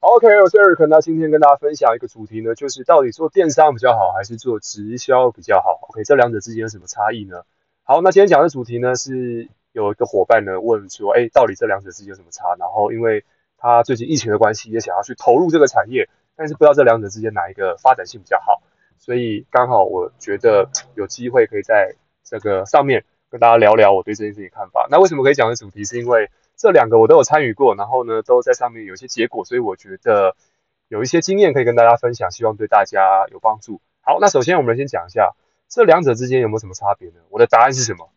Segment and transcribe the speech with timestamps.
[0.00, 7.42] ，OK，我是 Eric，那今天跟大家分享一个主题呢，就是到底做电商比较好，还是做直销比较好？OK，这两者之间有什么差异呢？
[7.82, 12.54] 好，那今天讲的主题呢，是有一个伙伴呢问说，哎，到底这两者之间有什么差？
[12.58, 13.24] 然后因为
[13.56, 18.62] 他最近疫情的关系，也想要去投入这个产业，但是不知道这两者之间哪一个发展性比较好，
[18.98, 24.86] 所以刚好我觉得有机会可以在这个上面跟大家聊聊我对这件事情的看法。
[24.90, 25.82] 那为什么可以讲的主题？
[25.84, 30.34] 是因为这两个我都有参与过，然后呢，都在上面有一些结果，所以我觉得
[30.88, 33.80] 有一些经验可以跟大家分享，希望对大家有帮助。
[34.00, 35.36] 好，那首先我们先讲一下
[35.68, 37.20] 这两者之间有没有什么差别呢？
[37.30, 38.10] 我的答案是什么？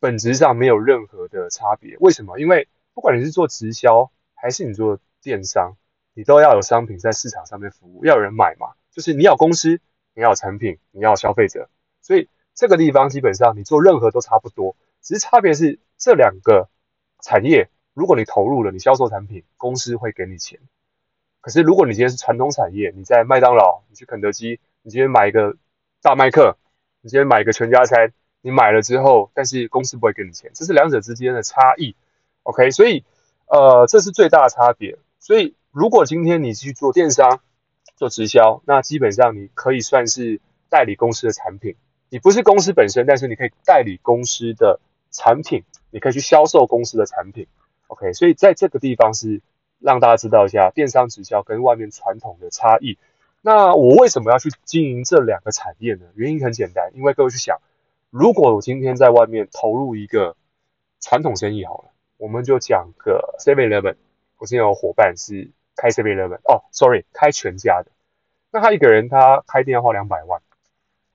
[0.00, 1.96] 本质上没有任何的差别。
[2.00, 2.40] 为什么？
[2.40, 5.76] 因为不管你是做直销还是你做电商，
[6.14, 8.72] 你都要有商品在市场上面服务，要有人买嘛。
[8.90, 9.80] 就是你要有公司，
[10.14, 11.68] 你要有产品，你要有消费者，
[12.02, 16.68] 所以这个地方基本上你做任何都差不多，只是差别是这两个。
[17.20, 20.60] 产业，如果你投入了，你销售产品，公司会给你钱。
[21.40, 25.56] 可是如果你今天是传统产业，你在麦当劳，你去肯德基，你今天买一个
[26.02, 26.56] 大麦克，
[27.00, 31.94] 你今天买一个全家餐，你买了之后，但是公司不会给你钱，这是两者之间的差异。
[32.42, 33.04] OK，所以
[33.46, 34.98] 呃，这是最大的差别。
[35.18, 37.40] 所以如果今天你去做电商、
[37.96, 41.76] 做直销，那基本上你可以算是代理公司的产品。
[42.10, 44.80] 你不是公司本身，但是你可以代理公司的
[45.10, 45.64] 产品。
[45.90, 47.46] 你可以去销售公司的产品
[47.86, 49.40] ，OK，所以在这个地方是
[49.80, 52.98] 让大家知道一下电商直销跟外面传统的差异。
[53.40, 56.06] 那我为什么要去经营这两个产业呢？
[56.14, 57.58] 原因很简单，因为各位去想，
[58.10, 60.36] 如果我今天在外面投入一个
[61.00, 63.94] 传统生意好了，我们就讲个 Seven Eleven，
[64.38, 67.92] 我之前有伙伴是开 Seven Eleven，哦，sorry，开全家的，
[68.50, 70.42] 那他一个人他开店要花两百万，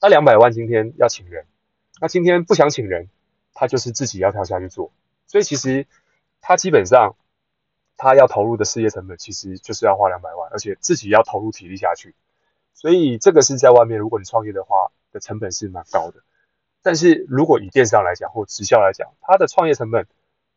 [0.02, 1.46] 那两百万今天要请人，
[2.00, 3.10] 那今天不想请人。
[3.54, 4.92] 他就是自己要跳下去做，
[5.28, 5.88] 所以其实
[6.42, 7.16] 他基本上
[7.98, 12.16] 他要投入的事业成本其实就是要花两百万，而且自己要投入体力下去，
[12.74, 16.22] 所以这个是在外面如果你创业的话的成本是蛮高的。
[16.86, 20.06] 但是如果以电商来讲或直销来讲，它的创业成本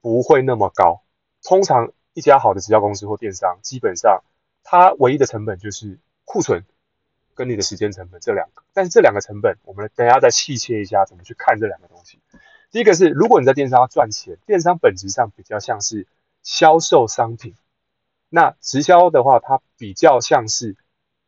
[0.01, 1.03] 不会那么高。
[1.45, 4.25] 通常一家好的直销公司或电商，基本上
[4.65, 6.65] 它唯一的成本就是库存
[7.37, 8.65] 跟你的时间成本这两个。
[8.73, 12.19] 但是这两个成本，我们等一下再细切一下怎么去看这两个东西。
[12.72, 16.06] 第一个是，如果你在电商要赚钱，电商本质上比较像是
[16.43, 17.54] 销售商品，
[18.28, 20.77] 那直销的话，它比较像是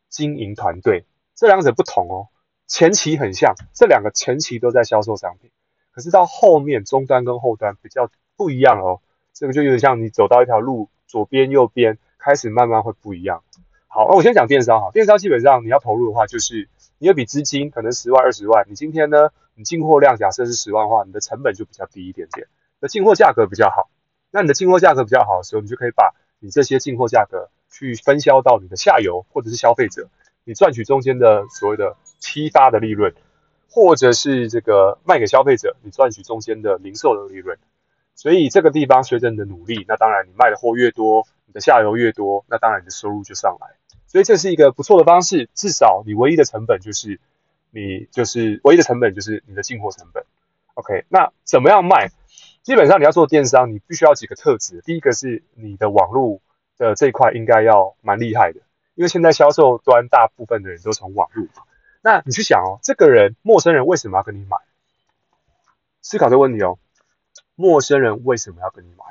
[0.09, 1.05] 经营团队，
[1.35, 2.27] 这两者不同哦。
[2.67, 5.49] 前期很像，这两个前期都在销售商品，
[5.91, 9.01] 可是到后面中端跟后端比较不一样哦。
[9.33, 13.41] 这个就有点像你走到一条路，左边右边开始慢慢会不一样。
[13.87, 16.69] 好，那我先讲电商哈，电商基本上你要投入的话，就是
[16.99, 19.31] 你有笔资金，可能十万二十万，你今天呢？
[19.59, 22.47] 你进货量假设是十万的话，你的成本就比较低一点点，
[22.79, 23.89] 那进货价格比较好。
[24.31, 30.07] 那你的进货价格比较好的时候，你就可以把你这些进货价格去分销到你的下游或者是消费者，
[30.45, 33.13] 你赚取中间的所谓的批发的利润，
[33.69, 37.57] 或者是这个卖给消费者，你赚取中间的零售的利润。
[38.15, 43.75] 所以这个地方随着你的努力，那当然你卖的货越多，你的下游越多，那当然你的收入就上来。
[44.07, 47.19] 所以这是一个不错的方式，至少你唯一的成本就是。
[47.71, 50.23] 你就是唯一的成本就是你的进货成本
[50.73, 51.05] ，OK？
[51.09, 52.09] 那怎么样卖？
[52.63, 54.81] 基本上你要做电商，你必须要几个特质。
[54.81, 56.41] 第一个是你的网络
[56.77, 58.59] 的这一块应该要蛮厉害的，
[58.95, 61.47] 因为现在销售端大部分的人都从网络。
[62.01, 64.57] 那你去想哦，这个人陌生人为什么要跟你买？
[66.01, 66.77] 思考这个问题哦，
[67.55, 69.03] 陌生人为什么要跟你买？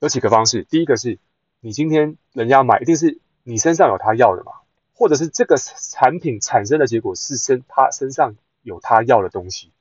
[0.00, 0.64] 有几个方式。
[0.64, 1.18] 第一个是
[1.60, 4.52] 你今天人家买，一定是你身上有他要的嘛。
[4.96, 9.72] 或者是这个产品产生的结果是身他身上有他要的东西，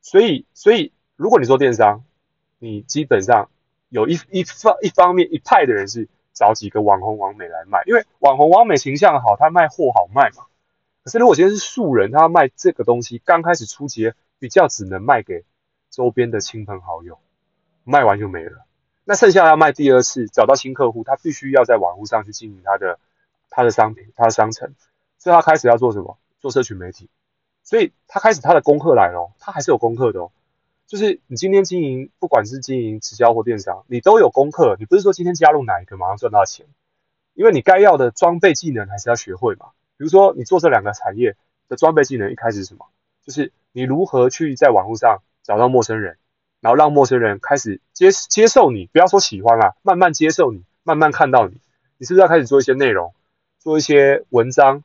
[0.00, 2.04] 所以所以如果你做电商，
[2.60, 3.50] 你基本上
[3.88, 10.44] 有一一方一方面一派的人是找几个网红网美来卖，因为网红网美形象好，他卖货好卖嘛。
[11.02, 15.44] 可是如果今天是素人，他卖这个东西刚开始初阶比较只能卖给
[15.90, 17.18] 周边的亲朋好友，
[17.82, 18.64] 卖完就没了。
[19.04, 23.00] 那剩下要卖第二次找到新客户，他必须要在网络上去经营他的。
[23.50, 24.74] 他的商品，他的商城，
[25.18, 26.18] 所以他开始要做什么？
[26.40, 27.10] 做社群媒体，
[27.64, 30.30] 所以他开始他的功课来了，他还是有功课的哦。
[30.86, 34.76] 就是你今天经营，不管是经营直销或电商，你都有功课。
[34.78, 36.64] 你不是说今天加入哪一个马上赚到钱，
[37.34, 39.70] 因为你该要的装备技能还是要学会嘛。
[39.96, 41.36] 比如说你做这两个产业
[41.68, 42.86] 的装备技能，一开始是什么？
[43.26, 46.18] 就是你如何去在网络上找到陌生人，
[46.60, 51.60] 然后让陌生人开始接接受你，不要说喜欢啊，慢慢接受你，慢慢看到你，
[51.98, 53.12] 你是不是要开始做一些内容？
[53.58, 54.82] 做一些文章，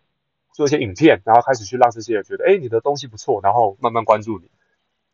[0.54, 4.50] 做一些影片，然后开始去让这些人觉得，哎，你的东西不错，然后慢慢关注你，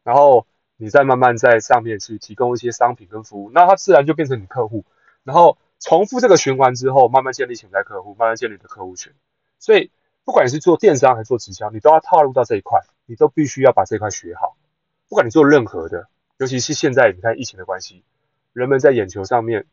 [0.04, 0.48] 然后
[0.78, 4.86] 你再慢慢在上面去提供一些商品跟服务，那他自然就变成你客户。
[5.24, 9.14] 然后重复这个循环之后，慢慢建立潜在客户，慢慢建立你的客户群。
[9.60, 9.92] 所以，
[10.24, 14.56] 不管你是做电商还是做直销，你都要踏入到这一块，你都必须要把这一块学好。
[15.10, 16.08] 不管你做任何的，
[16.38, 18.04] 尤其是现在你看疫情的关系，
[18.54, 19.66] 人们在眼球上面，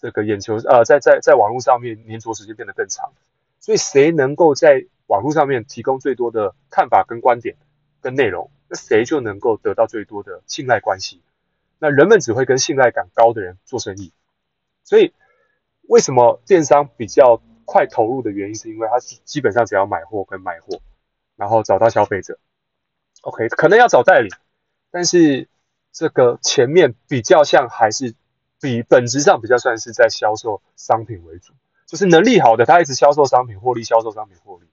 [0.00, 3.12] 这个眼球呃，在在在网络上面黏着时间变得更长。
[3.60, 7.56] 所以，谁能够在网络上面提供最多的看法跟观点
[8.00, 11.20] 跟内容，那谁就能够得到最多的信赖关系。
[11.78, 14.12] 那人们只会跟信赖感高的人做生意。
[14.82, 15.12] 所以。
[15.88, 20.80] 为什么电商比较快投入的原因，是因为它基本上只要买货跟卖货，
[21.36, 22.40] 然后找到消费者
[23.22, 24.28] ，OK，可能要找代理，
[24.90, 25.46] 但是
[25.92, 28.16] 这个前面比较像还是
[28.60, 31.52] 比本质上比较算是在销售商品为主，
[31.86, 34.66] 就是能力好的他一直销售商品获利，销售商品获利，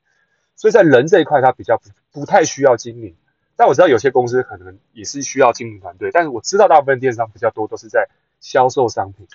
[0.55, 3.15] 所以在人这一块他比较不不太需要经营，
[3.55, 8.09] 但我知道有些公司可能也是需要经营团队，但是我知道大部分电商比较多都是在
[8.39, 9.27] 销售商品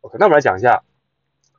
[0.00, 0.82] ，OK，那我们来讲一下。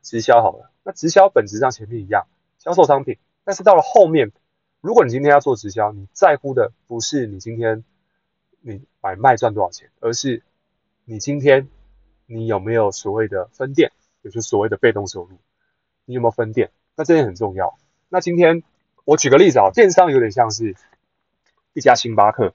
[0.02, 2.28] 直销好了，那直销本质上前面一样，
[2.60, 3.20] 销售商品。
[3.46, 4.34] 但是到了后面，
[4.82, 7.86] 如果你今天要做直销，你在乎的不是你今天
[8.60, 10.44] 你买卖赚多少钱，而是
[11.06, 11.70] 你今天
[12.26, 13.92] 你有没有所谓的分店，
[14.22, 15.38] 也就是所谓的被动收入，
[16.06, 16.72] 你有没有分店？
[16.96, 17.78] 那这点很重要。
[18.10, 18.64] 那今天
[19.06, 20.76] 我举个例子啊，电商有点像是
[21.74, 22.54] 一家星巴克，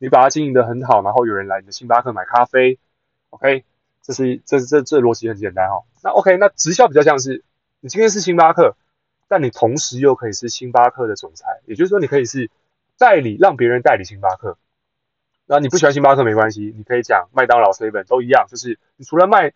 [0.00, 2.78] 你把它经营得很好，然后有人来你的星巴克买咖啡
[3.30, 3.64] ，OK。
[4.00, 5.84] 这是这这这逻辑很简单哈、哦。
[6.02, 7.44] 那 OK，那直销比较像是
[7.80, 8.74] 你今天是星巴克，
[9.28, 12.50] 但你同时又可以是星巴克的总裁，也就是说你可以是
[12.96, 14.56] 代理，让别人代理星巴克。
[15.50, 19.54] 那你不喜欢星巴克没关系，你可以讲麦当劳、seven 都一样，就是你除了卖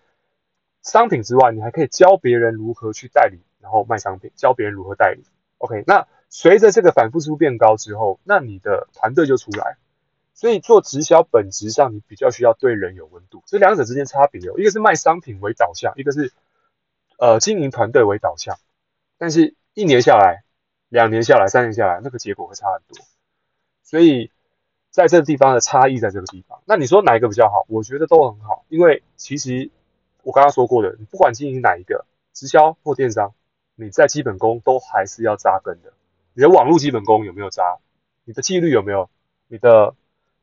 [0.82, 5.22] 商品之外，你还可以教别人如何去代理，然后卖商品，教别人如何代理。
[5.58, 9.76] OK，那随着这个反复数变高之后，那你的团队就出来。
[10.34, 13.44] 所以做直销本质上，你比较需要对人有温度。
[13.46, 16.32] 这两者之间差别有，一个是卖商品为导向，一个是
[17.18, 18.58] 呃经营团队为导向。
[19.18, 20.42] 但是一年下来，
[20.88, 23.04] 两年下来，三年下来，那个结果会差很多。
[23.84, 24.31] 所以
[24.92, 26.60] 在这个地方的差异在这个地方。
[26.66, 27.64] 那你说哪一个比较好？
[27.68, 29.70] 我觉得都很好，因为其实
[30.22, 32.04] 我刚刚说过的，你不管经营哪一个，
[32.34, 33.32] 直销或电商，
[33.74, 35.94] 你在基本功都还是要扎根的。
[36.34, 37.78] 你的网络基本功有没有扎？
[38.24, 39.08] 你的纪律有没有？
[39.48, 39.94] 你的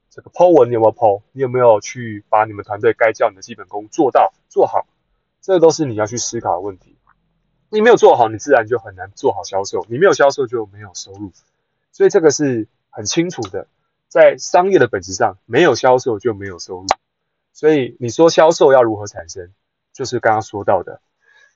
[0.10, 1.22] 这个 Po 文你有没有 Po？
[1.32, 4.88] 你有没有去把你们团队该教你的基本功做到做好？
[5.42, 6.96] 这都是你要去思考的问题。
[7.70, 9.86] 你没有做好，你自然就很难做好销售。
[9.88, 11.32] 你没有销售，就没有收入。
[11.92, 13.68] 所以这个是很清楚的，
[14.10, 16.88] 在商业的本质上，没有销售就没有收入。
[17.54, 19.54] 所以你说销售要如何产生？
[19.94, 21.00] 就是刚刚说到的，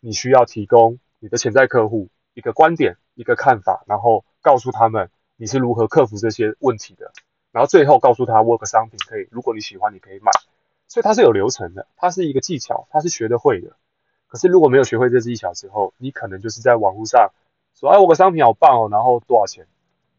[0.02, 7.12] 你需要提供你的潜在客户一个观点、一个看法，然后告诉他们你是如何克服这些问题的。
[7.52, 10.32] 然后最后告诉他，work 商品可以，如果你喜欢，你可以买。
[10.88, 13.72] 所以它是有流程的，它是一个技巧，它是学得会的。
[14.28, 17.32] 可是如果没有学会这技巧之后，你可能就是在网络上
[17.74, 19.66] 说，哎，work 商品好棒哦，然后多少钱？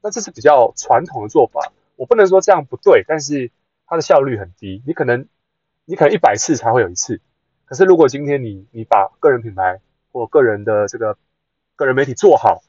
[0.01, 1.73] 那这是比较传统的做法。
[1.97, 3.51] 我不能说这样不对，但是
[3.87, 4.83] 它的效率很低。
[4.87, 5.27] 你可能
[5.85, 7.21] 你可能一百次才会有一次。
[7.65, 9.81] 可是如果今天你你把个人品牌
[10.13, 11.17] 或个人的这个
[11.77, 12.63] 个人媒体做好。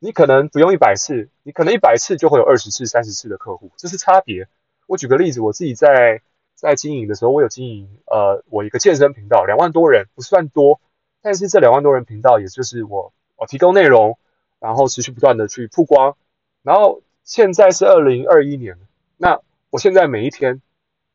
[0.00, 4.48] 你可能不用一百次，你可能一百次就会有二十次、三十次的客户，这是差别。
[4.86, 6.20] 我举个例子，我自己在
[6.54, 10.78] 在经营的时候，我有经营呃，我一个健身频道，两万多人不算多，
[11.22, 14.18] 但是这两万多人频道，也就是我我提供内容，
[14.58, 16.18] 然后持续不断的去曝光，
[16.62, 18.78] 然后现在是二零二一年，
[19.16, 19.40] 那
[19.70, 20.60] 我现在每一天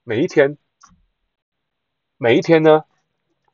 [0.04, 0.58] 每一天
[2.18, 2.84] 每一天呢，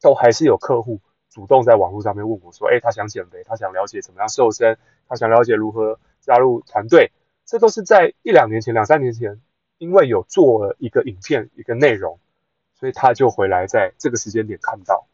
[0.02, 1.02] 都还是有客户。
[1.30, 4.78] 主动在网络上面问我说：“哎，他想减肥，他想了解怎么样瘦身，
[5.10, 7.12] 他想了解如何加入团队。”
[7.44, 9.42] 这都是在一两年前、两三年前，
[9.78, 12.20] 因为有做了一个影片、一个内容，
[12.80, 15.08] 所以他就回来在这个时间点看到。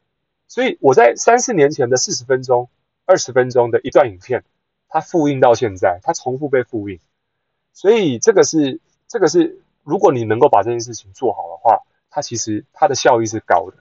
[0.47, 2.69] 所以我在三四年前的四十分钟、
[3.05, 4.43] 二十分钟的一段影片，
[4.87, 6.99] 它复印到现在，它重复被复印。
[7.73, 13.77] 所以这个是这个是，如果你能够把这件事情做好的话，它其实它的效益是高的。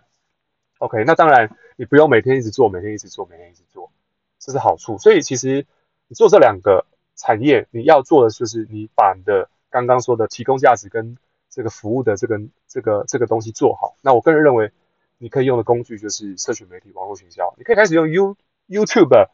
[0.78, 1.56] OK，那当然。
[1.76, 3.90] 你不用每天一直做，每天一直做，每天一直做，
[4.38, 4.98] 这是好处。
[4.98, 5.66] 所以其实
[6.08, 6.84] 你做这两个
[7.16, 11.16] 产业，你要做的就是你把你的刚刚说的提供价值跟
[11.48, 13.96] 这个服务的这个这个这个东西做好。
[14.02, 14.72] 那我个人认为，
[15.16, 17.54] 你可以用的工具就是社群媒体、网络营销。
[17.56, 18.36] 你可以开始用 You
[18.68, 19.28] YouTube、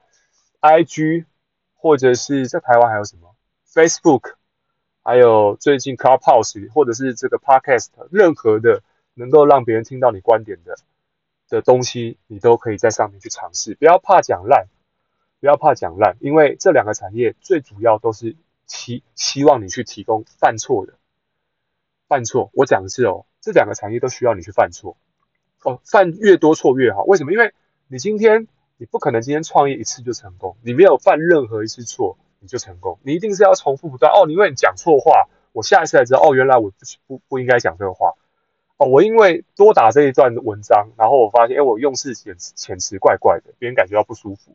[0.61, 1.25] IG，
[1.75, 3.35] 或者是在台湾还有什么
[3.69, 4.35] Facebook，
[5.07, 8.83] 还有最近 Clubhouse，或者是这个 Podcast，任何的
[9.15, 10.75] 能够让别人听到你观点的。
[11.49, 14.67] 的东西你都可以在上面去尝试，不要怕讲烂，
[15.39, 18.35] 不要怕讲烂，因为这两个产业最主要都是
[18.67, 20.95] 期希望你去提供犯错的，
[22.09, 24.97] 犯错，我讲的是哦，这两个产业都需要你去犯错，
[25.63, 27.31] 哦，犯越多错越好，为什么？
[27.31, 27.55] 因为
[27.87, 34.13] 你今天你不可能今天创业一次就成功，你没有犯任何一次错就成功，你一定是要重复不断。
[34.13, 36.77] 哦，你因为你讲错话，我下一次才知道，哦，原来我不
[37.07, 38.15] 不不应该讲这个话。
[38.79, 44.55] 哦，我因为多打这一段文章，然后我发现，哎，我用词遣遣词怪怪的，别人感觉到不舒服。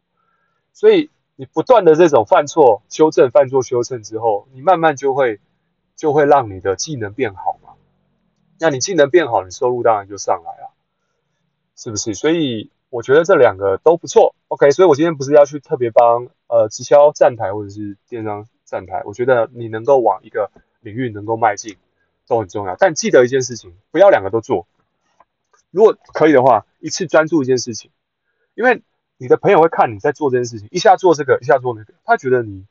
[0.74, 5.40] 所以你不断的这种犯错、修正、犯错、修正之后，你慢慢就会
[5.96, 7.70] 就会让你的技能变好嘛。
[8.60, 10.72] 那你技能变好，你收入当然就上来了，
[11.76, 12.14] 是不是？
[12.14, 14.36] 所以我觉得这两个都不错。
[14.50, 21.78] OK，所以我今天不是要去特别帮呃直销站台或者是电商站台，我觉得你能够往一个领域能够迈进。
[22.28, 24.66] 都很重要，但记得一件事情，不要两个都做。
[25.70, 27.92] 如果可以的话，一次专注一件事情，
[28.54, 28.84] 因为
[29.18, 32.66] 你的朋友会看你在做这件事情，一下做这个，一下做那个，他觉得你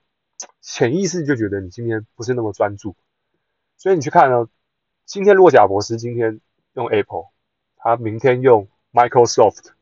[0.63, 2.95] 潜意识就觉得你今天不是那么专注。
[3.77, 4.49] 所以你去看呢，
[5.05, 6.41] 今天如果贾伯斯今天
[6.73, 7.27] 用 Apple，
[7.77, 9.73] 他明天用 Microsoft，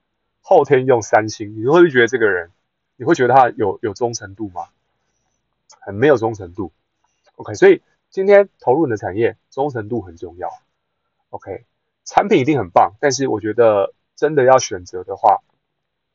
[0.49, 2.51] 后天用三星，你会不会觉得这个人，
[2.97, 4.69] 你会觉得他有有忠诚度吗？
[5.81, 6.73] 很没有忠诚度。
[7.37, 7.83] OK，所以。
[8.11, 10.49] 今天投入你的产业，忠诚度很重要。
[11.29, 11.67] OK，
[12.07, 15.43] 产品一定很棒，但是我觉得真的要选择的话，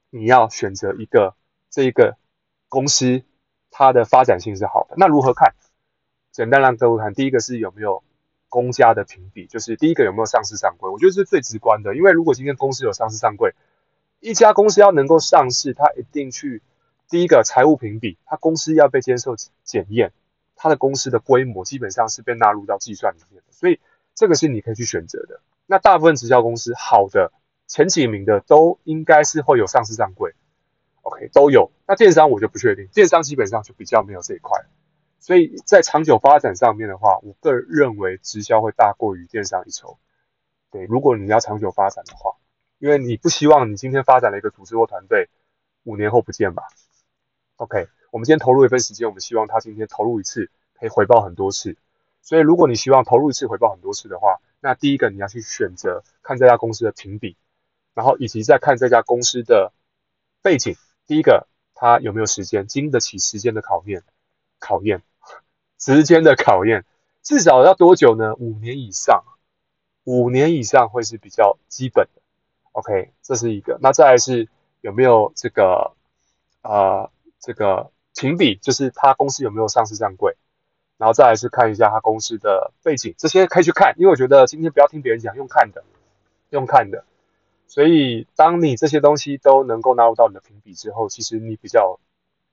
[0.09, 1.35] 你要选择一个
[1.69, 2.17] 这一个
[2.67, 3.21] 公司，
[3.69, 4.95] 它的发展性是好的。
[4.97, 5.53] 那如何看？
[6.31, 8.03] 简单让各位看，第一个是有没有
[8.49, 11.95] 公家的评比，就是第一个有没有上市上柜，我觉得是最直观的。
[11.95, 13.53] 因为如果今天公司有上市上柜，
[14.23, 16.61] 一家公司要能够上市，它一定去
[17.09, 20.13] 第一个财务评比，它公司要被接受检验。
[20.55, 23.81] 它的公司的规模基本上是被纳入到计算里面的，所以
[24.15, 25.41] 这个是你可以去选择的。
[25.65, 27.33] 那大部分直销公司好的
[27.67, 30.33] 前几名的都应该是会有上市上柜
[31.01, 31.71] ，OK 都有。
[31.85, 34.57] 那电商我就不确定，电商基本上就比较没有这一块。
[35.19, 39.97] 所以在长久发展上面的话，我个人认为直销会大过于电商一筹。
[40.71, 42.35] 对，如果你要长久发展的话，
[42.83, 45.29] 因为你不希望你今天发展了一个组织或团队，
[45.85, 46.63] 五年后不见吧
[47.55, 47.87] ？OK。
[48.11, 51.77] 我们今天投入一份时间，我们希望他今天投入一次可以回报很多次。
[52.21, 57.37] 所以，如果你希望投入一次回报很多次的话，那第一个你要去选择看这家公司的评比，
[57.93, 59.71] 然后以及再看这家公司的
[60.41, 60.75] 背景。
[61.07, 64.03] 第一个，他有没有时间，经得起时间的考验？
[64.59, 65.01] 考验
[65.79, 66.83] 时间的考验，
[67.21, 68.35] 至少要多久呢？
[68.35, 69.23] 五年以上，
[70.03, 72.21] 五年以上会是比较基本的。
[72.73, 73.79] OK，这是一个。
[73.81, 74.47] 那再来是
[74.81, 75.93] 有没有这个、
[76.61, 77.89] 呃，这个。
[78.15, 80.37] 评比就是他公司有没有上市上柜，
[80.97, 85.83] 然后再来是看一下他公司的背景，这些可以去看，因为我觉得今天不要听别人讲，用看的，
[86.51, 87.05] 用看的。
[87.67, 91.99] 所以当你这些东西都能够纳入到你的评比之后，其实你比较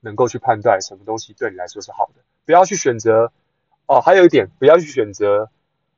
[0.00, 2.23] 能够去判断什么东西对你来说是好的。
[2.47, 3.31] 不要去选择
[3.85, 5.50] 哦，还有一点，不要去选择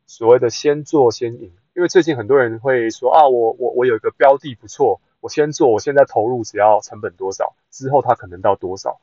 [0.09, 9.01] 所谓的先做先赢，因为最近很多人会说啊，我我我有一个标的不错，我先做，我现在投入只要成本多少，之后它可能到多少。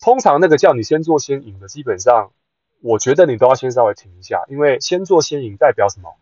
[0.00, 2.30] 通常那个叫你先做先赢的，基本上
[2.80, 6.14] 我觉得你都要先稍微停一下，因为先做先赢代表什么？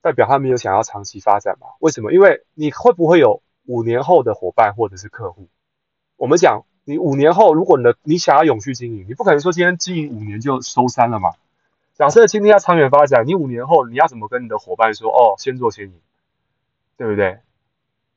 [0.00, 1.68] 代表他没有想要长期发展嘛？
[1.80, 2.12] 为什么？
[2.12, 5.48] 因为你会不会有五年后的伙伴或者是客户？
[6.16, 11.32] 我们讲你五年后，如果你的你想要永续经营，你不可能说今天经营五年就收山了嘛？
[11.98, 15.10] 假设今天要长远发展，你五年后你要怎么跟你的伙伴说？
[15.10, 16.00] 哦，先做先赢，
[16.96, 17.40] 对不对？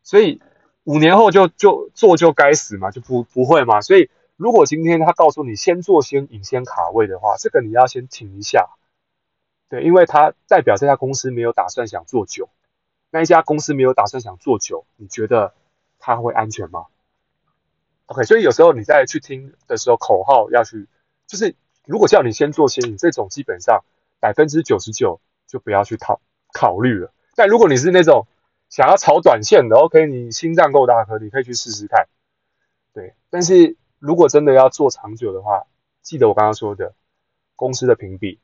[0.04, 0.42] 所以。
[0.84, 3.82] 五年后就就做就该死嘛，就不不会嘛。
[3.82, 8.68] 所以如果今天他告诉你先做先赢先卡位的话，这个你要先停一下，
[9.70, 12.50] 对，因为他代表这家公司没有打算想做久。
[13.12, 15.54] 那一家公司没有打算想做久，你觉得
[16.00, 16.88] 他会安全吗
[18.08, 20.88] ？OK，所以有时候你在去听的时候，口号要去，
[21.28, 23.84] 就是如果叫你先做先你，这种基本上
[24.20, 26.22] 百分之九十九就不要去考
[26.54, 27.14] 考虑了。
[27.36, 28.28] 但如果你是那种。
[28.72, 32.08] 想要炒短线的，OK，你心脏够大颗，你可以去试试看。
[32.94, 35.68] 对，但是如果真的要做长久的话，
[36.02, 36.94] 记得我刚刚说的
[37.58, 38.40] 公司的评比、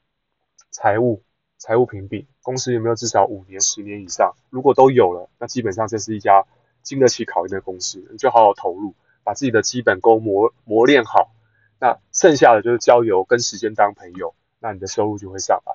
[0.70, 1.24] 财务、
[1.58, 4.36] 财务评比，公司有没有至少五年、十年以上？
[4.50, 6.46] 如果都有了，那基本上这是一家
[6.82, 11.32] 经得起考验的公司，你就好好投入，把自己的基本功磨磨练好。
[11.80, 15.74] 那剩下的就是交友跟时间当朋友，那你的收入就会上来。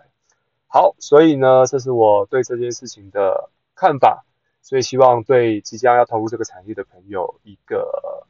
[0.66, 4.25] 好，所以呢，这是我对这件事情的看法。
[4.64, 8.28] 所以希望对即将要投入这个产业的朋友一个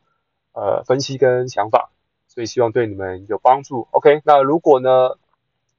[0.54, 1.90] 呃分析跟想法，
[2.26, 3.86] 所以希望对你们有帮助。
[3.90, 5.18] OK，那如果呢，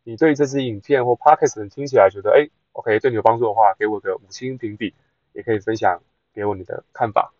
[0.03, 4.93] 你对这支影片或 Podcast 听起来觉得哎，OK 对你有帮助的话，给我个五星评比，
[5.33, 6.03] 也可以分享
[6.35, 7.33] 给我你的看法。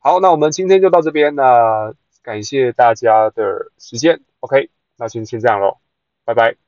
[0.00, 1.94] 好，那我们今天就到这边，那
[2.26, 4.20] 感谢大家的时间。
[4.40, 5.78] OK，那先先这样喽，
[6.24, 6.65] 拜拜。